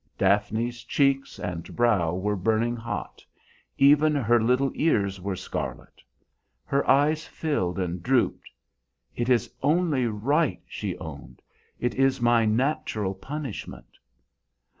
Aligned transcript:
Daphne's 0.17 0.83
cheeks 0.83 1.37
and 1.37 1.75
brow 1.75 2.15
were 2.15 2.35
burning 2.35 2.75
hot; 2.75 3.23
even 3.77 4.15
her 4.15 4.41
little 4.41 4.71
ears 4.73 5.21
were 5.21 5.35
scarlet. 5.35 6.01
Her 6.65 6.89
eyes 6.89 7.27
filled 7.27 7.77
and 7.77 8.01
drooped. 8.01 8.49
"It 9.15 9.29
is 9.29 9.53
only 9.61 10.07
right," 10.07 10.63
she 10.67 10.97
owned. 10.97 11.43
"It 11.79 11.93
is 11.93 12.19
my 12.19 12.45
natural 12.45 13.13
punishment." 13.13 13.99